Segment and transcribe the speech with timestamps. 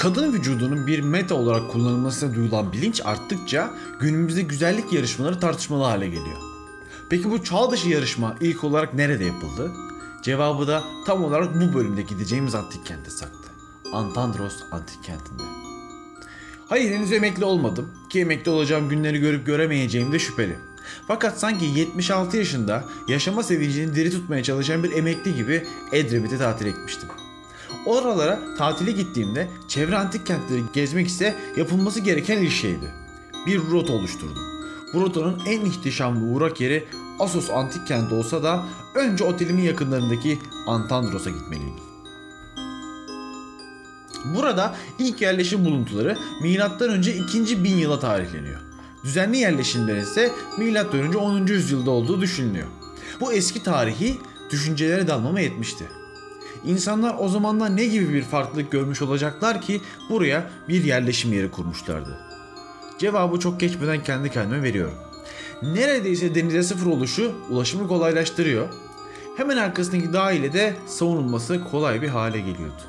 [0.00, 6.36] Kadın vücudunun bir meta olarak kullanılmasına duyulan bilinç arttıkça günümüzde güzellik yarışmaları tartışmalı hale geliyor.
[7.10, 9.72] Peki bu çağ dışı yarışma ilk olarak nerede yapıldı?
[10.22, 13.46] Cevabı da tam olarak bu bölümde gideceğimiz antik kente saklı.
[13.92, 15.42] Antandros antik kentinde.
[16.68, 20.56] Hayır henüz emekli olmadım ki emekli olacağım günleri görüp göremeyeceğim de şüpheli.
[21.08, 27.08] Fakat sanki 76 yaşında yaşama sevincini diri tutmaya çalışan bir emekli gibi Edremit'e tatil etmiştim.
[27.86, 32.94] Oralara tatile gittiğimde çevre antik kentleri gezmek ise yapılması gereken ilk şeydi.
[33.46, 34.42] Bir rota oluşturdum.
[34.94, 36.84] Bu rotanın en ihtişamlı uğrak yeri
[37.20, 38.64] Assos antik kenti olsa da
[38.94, 41.90] önce otelimin yakınlarındaki Antandros'a gitmeliydim.
[44.24, 47.00] Burada ilk yerleşim buluntuları M.Ö.
[47.00, 47.64] 2.
[47.64, 48.60] bin yıla tarihleniyor.
[49.04, 51.18] Düzenli yerleşimlerin ise M.Ö.
[51.18, 51.46] 10.
[51.46, 52.66] yüzyılda olduğu düşünülüyor.
[53.20, 54.18] Bu eski tarihi
[54.50, 55.84] düşüncelere dalmama yetmişti.
[56.64, 62.18] İnsanlar o zamanlar ne gibi bir farklılık görmüş olacaklar ki buraya bir yerleşim yeri kurmuşlardı?
[62.98, 64.94] Cevabı çok geçmeden kendi kendime veriyorum.
[65.62, 68.68] Neredeyse denize sıfır oluşu ulaşımı kolaylaştırıyor.
[69.36, 72.82] Hemen arkasındaki dağ ile de savunulması kolay bir hale geliyordu.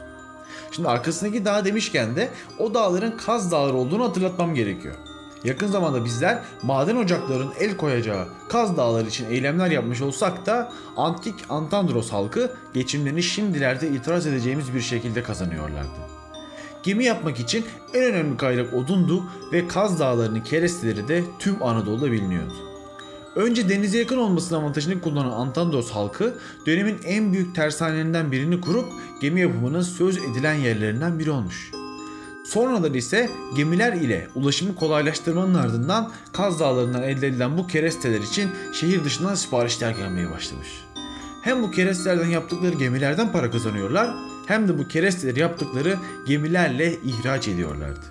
[0.71, 2.29] Şimdi arkasındaki dağ demişken de
[2.59, 4.95] o dağların Kaz Dağları olduğunu hatırlatmam gerekiyor.
[5.43, 11.35] Yakın zamanda bizler maden ocaklarının el koyacağı Kaz Dağları için eylemler yapmış olsak da antik
[11.49, 16.21] Antandros halkı geçimlerini şimdilerde itiraz edeceğimiz bir şekilde kazanıyorlardı.
[16.83, 22.53] Gemi yapmak için en önemli kaynak odundu ve Kaz Dağları'nın keresteleri de tüm Anadolu'da biliniyordu.
[23.35, 28.85] Önce denize yakın olmasının avantajını kullanan Antandros halkı dönemin en büyük tersanelerinden birini kurup
[29.21, 31.71] gemi yapımının söz edilen yerlerinden biri olmuş.
[32.51, 39.03] Sonradan ise gemiler ile ulaşımı kolaylaştırmanın ardından Kaz Dağları'ndan elde edilen bu keresteler için şehir
[39.03, 40.67] dışından siparişler gelmeye başlamış.
[41.43, 44.15] Hem bu kerestelerden yaptıkları gemilerden para kazanıyorlar
[44.47, 48.05] hem de bu keresteleri yaptıkları gemilerle ihraç ediyorlardı.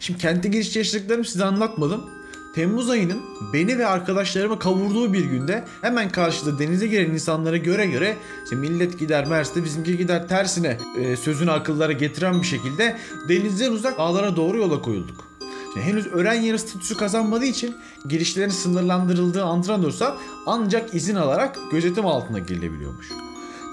[0.00, 2.10] Şimdi kente giriş yaşadıklarımı size anlatmadım.
[2.54, 8.16] Temmuz ayının beni ve arkadaşlarımı kavurduğu bir günde hemen karşıda denize giren insanlara göre göre
[8.44, 12.96] işte millet gider Mers'te bizimki gider tersine e, sözünü akıllara getiren bir şekilde
[13.28, 15.28] denizden uzak dağlara doğru yola koyulduk.
[15.72, 17.76] Şimdi henüz öğren yeri statüsü kazanmadığı için
[18.08, 23.08] girişlerin sınırlandırıldığı Antrandors'a ancak izin alarak gözetim altına girilebiliyormuş.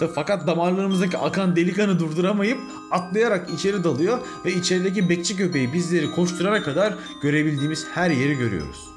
[0.07, 2.59] Fakat damarlarımızdaki akan delikanı durduramayıp
[2.91, 8.89] atlayarak içeri dalıyor ve içerideki bekçi köpeği bizleri koşturana kadar görebildiğimiz her yeri görüyoruz.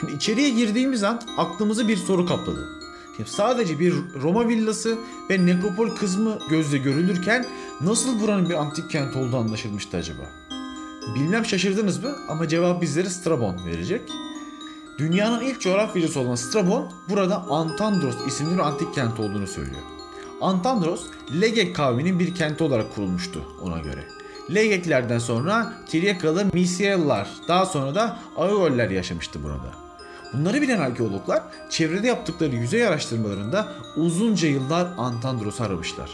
[0.00, 2.68] Şimdi içeriye girdiğimiz an aklımızı bir soru kapladı.
[3.16, 4.98] Şimdi sadece bir Roma villası
[5.30, 7.46] ve nekropol kısmı gözle görülürken
[7.80, 10.22] nasıl buranın bir antik kent olduğu anlaşılmıştı acaba?
[11.14, 14.02] Bilmem şaşırdınız mı ama cevap bizlere Strabon verecek.
[14.98, 19.99] Dünyanın ilk coğrafyacısı olan Strabon burada Antandros isimli bir antik kent olduğunu söylüyor.
[20.40, 21.06] Antandros,
[21.40, 24.04] Legek kavminin bir kenti olarak kurulmuştu ona göre.
[24.54, 29.72] Legeklerden sonra Tiryakalı Misyalılar, daha sonra da Aeoller yaşamıştı burada.
[30.32, 36.10] Bunları bilen arkeologlar çevrede yaptıkları yüzey araştırmalarında uzunca yıllar Antandros'u aramışlar.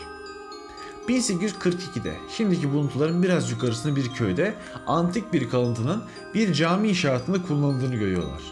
[1.09, 4.55] 1842'de şimdiki buluntuların biraz yukarısında bir köyde
[4.87, 6.03] antik bir kalıntının
[6.35, 8.43] bir cami inşaatında kullanıldığını görüyorlar.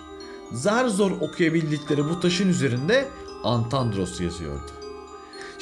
[0.53, 3.09] Zar zor okuyabildikleri bu taşın üzerinde
[3.45, 4.84] Antandros yazıyordu.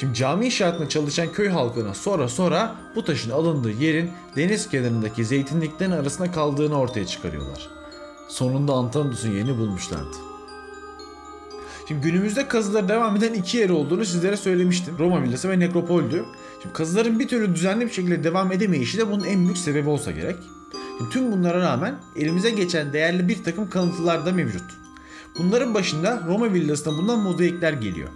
[0.03, 5.91] Şimdi cami inşaatında çalışan köy halkına sonra sonra bu taşın alındığı yerin deniz kenarındaki zeytinliklerin
[5.91, 7.69] arasında kaldığını ortaya çıkarıyorlar.
[8.29, 10.17] Sonunda Antandros'un yerini bulmuşlardı.
[11.89, 14.95] Şimdi günümüzde kazıları devam eden iki yer olduğunu sizlere söylemiştim.
[14.99, 16.25] Roma villası ve nekropoldü.
[16.63, 20.11] Şimdi kazıların bir türlü düzenli bir şekilde devam edemeyişi de bunun en büyük sebebi olsa
[20.11, 20.37] gerek.
[20.99, 24.65] Şimdi tüm bunlara rağmen elimize geçen değerli bir takım kalıntılar da mevcut.
[25.39, 28.09] Bunların başında Roma villasına bulunan mozaikler geliyor.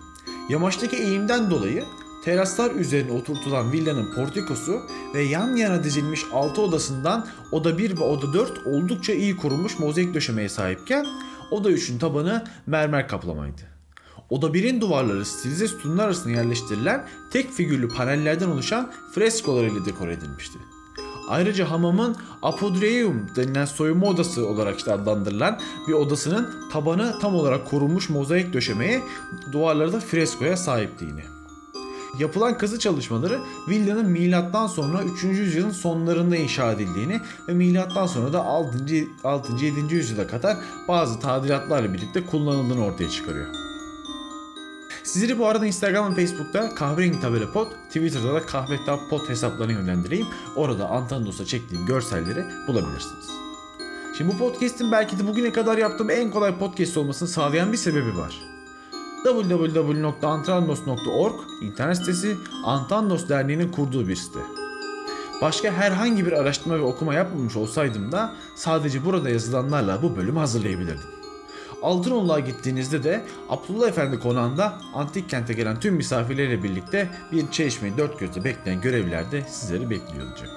[0.49, 1.84] Yamaçtaki eğimden dolayı
[2.25, 4.83] teraslar üzerine oturtulan villanın portikosu
[5.15, 10.15] ve yan yana dizilmiş 6 odasından oda 1 ve oda 4 oldukça iyi korunmuş mozaik
[10.15, 11.06] döşemeye sahipken
[11.51, 13.62] oda 3'ün tabanı mermer kaplamaydı.
[14.31, 20.59] Oda 1'in duvarları stilize sütunlar arasında yerleştirilen tek figürlü panellerden oluşan freskolar ile dekore edilmişti.
[21.28, 25.58] Ayrıca hamamın apodreum denilen soyunma odası olarak işte adlandırılan
[25.88, 29.02] bir odasının tabanı tam olarak korunmuş mozaik döşemeye,
[29.52, 31.25] duvarları da freskoya sahipti yine.
[32.19, 35.25] Yapılan kazı çalışmaları villanın milattan sonra 3.
[35.25, 38.79] yüzyılın sonlarında inşa edildiğini ve milattan sonra da 6.
[39.25, 39.64] 6.
[39.64, 39.94] 7.
[39.94, 40.56] yüzyıla kadar
[40.88, 43.66] bazı tadilatlarla birlikte kullanıldığını ortaya çıkarıyor.
[45.17, 49.73] Sizleri bu arada Instagram ve Facebook'ta kahverengi tabela pod, Twitter'da da kahve tab pod hesaplarına
[49.73, 50.27] yönlendireyim.
[50.57, 53.31] Orada Antandos'a çektiğim görselleri bulabilirsiniz.
[54.19, 58.17] Şimdi bu podcast'in belki de bugüne kadar yaptığım en kolay podcast olmasını sağlayan bir sebebi
[58.17, 58.41] var.
[59.25, 64.41] www.antrandos.org internet sitesi Antandos Derneği'nin kurduğu bir site.
[65.43, 71.25] Başka herhangi bir araştırma ve okuma yapmamış olsaydım da sadece burada yazılanlarla bu bölümü hazırlayabilirdim.
[71.82, 78.19] Altınoluk'a gittiğinizde de Abdullah Efendi konağında antik kente gelen tüm misafirleriyle birlikte bir çeşmeyi dört
[78.19, 80.50] gözle bekleyen görevliler de sizleri bekliyor olacak.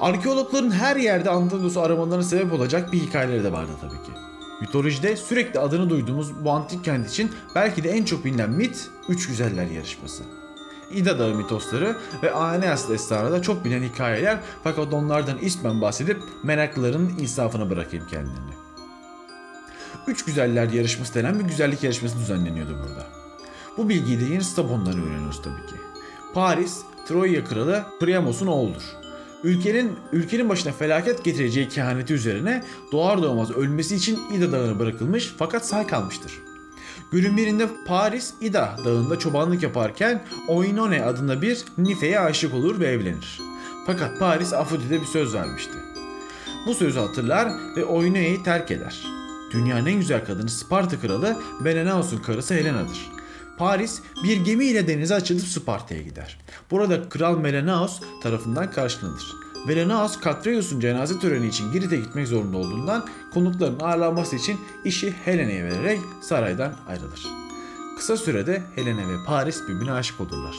[0.00, 4.20] Arkeologların her yerde Antonius'u aramalarına sebep olacak bir hikayeleri de vardı tabii ki.
[4.60, 9.28] Mitolojide sürekli adını duyduğumuz bu antik kent için belki de en çok bilinen mit Üç
[9.28, 10.22] Güzeller yarışması.
[10.90, 17.08] İda Dağı mitosları ve Aeneas destanı da çok bilinen hikayeler fakat onlardan ismen bahsedip meraklıların
[17.18, 18.65] insafına bırakayım kendilerini.
[20.06, 23.06] Üç Güzeller yarışması denen bir güzellik yarışması düzenleniyordu burada.
[23.76, 25.76] Bu bilgiyi de yeni Strabon'dan öğreniyoruz tabii ki.
[26.34, 28.82] Paris, Troya kralı Priamos'un oğludur.
[29.44, 35.66] Ülkenin ülkenin başına felaket getireceği kehaneti üzerine doğar doğmaz ölmesi için İda Dağı'na bırakılmış fakat
[35.66, 36.32] sağ kalmıştır.
[37.12, 43.40] Günün birinde Paris İda Dağı'nda çobanlık yaparken Oinone adında bir Nife'ye aşık olur ve evlenir.
[43.86, 45.78] Fakat Paris Afrodit'e bir söz vermişti.
[46.66, 49.16] Bu sözü hatırlar ve Oinone'yi terk eder.
[49.52, 53.08] Dünyanın en güzel kadını Sparta kralı Menelaos'un karısı Helena'dır.
[53.58, 56.38] Paris bir gemiyle denize açılıp Sparta'ya gider.
[56.70, 59.22] Burada Kral Menelaos tarafından karşılanır.
[59.66, 66.00] Menelaos Katreus'un cenaze töreni için Girit'e gitmek zorunda olduğundan konukların ağırlanması için işi Helena'ya vererek
[66.22, 67.26] saraydan ayrılır.
[67.96, 70.56] Kısa sürede Helena ve Paris birbirine aşık olurlar.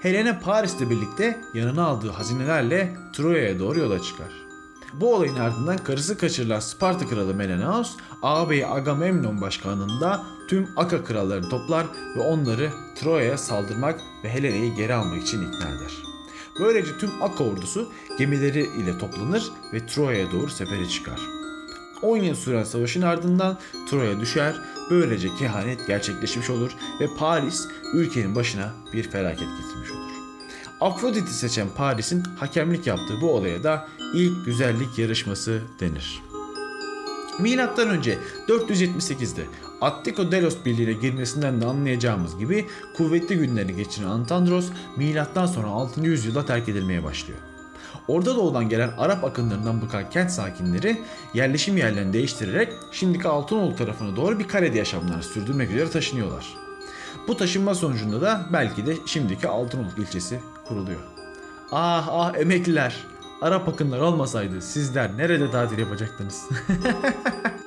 [0.00, 4.45] Helena Paris'le birlikte yanına aldığı hazinelerle Troya'ya doğru yola çıkar.
[4.92, 11.86] Bu olayın ardından karısı kaçırılan Sparta kralı Menelaos, ağabeyi Agamemnon başkanlığında tüm Aka krallarını toplar
[12.16, 15.92] ve onları Troya'ya saldırmak ve Helena'yı geri almak için ikna eder.
[16.60, 17.88] Böylece tüm Aka ordusu
[18.18, 21.20] gemileri ile toplanır ve Troya'ya doğru sefere çıkar.
[22.02, 23.58] 10 yıl süren savaşın ardından
[23.90, 24.54] Troya düşer,
[24.90, 30.15] böylece kehanet gerçekleşmiş olur ve Paris ülkenin başına bir felaket getirmiş olur.
[30.80, 36.22] Afrodit'i seçen Paris'in hakemlik yaptığı bu olaya da ilk güzellik yarışması denir.
[37.38, 38.18] Milattan önce
[38.48, 39.42] 478'de
[39.80, 46.00] Attiko Delos Birliği'ne girmesinden de anlayacağımız gibi kuvvetli günlerini geçiren Antandros milattan sonra 6.
[46.00, 47.38] yüzyılda terk edilmeye başlıyor.
[48.08, 51.02] Orada doğudan gelen Arap akınlarından bıkan kent sakinleri
[51.34, 56.54] yerleşim yerlerini değiştirerek şimdiki Altınoluk tarafına doğru bir karede yaşamlarını sürdürmek üzere taşınıyorlar.
[57.28, 61.00] Bu taşınma sonucunda da belki de şimdiki Altınoluk ilçesi kuruluyor.
[61.72, 62.96] Ah ah emekliler!
[63.42, 66.42] Arap akınlar olmasaydı sizler nerede tatil yapacaktınız?